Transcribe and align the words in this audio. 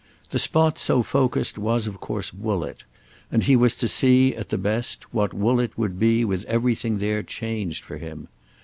The 0.31 0.39
spot 0.39 0.79
so 0.79 1.03
focussed 1.03 1.59
was 1.59 1.85
of 1.85 1.99
course 1.99 2.33
Woollett, 2.33 2.85
and 3.31 3.43
he 3.43 3.55
was 3.55 3.75
to 3.75 3.87
see, 3.87 4.35
at 4.35 4.49
the 4.49 4.57
best, 4.57 5.13
what 5.13 5.31
Woollett 5.31 5.77
would 5.77 5.99
be 5.99 6.25
with 6.25 6.43
everything 6.45 6.97
there 6.97 7.21
changed 7.21 7.83
for 7.83 7.99
him. 7.99 8.27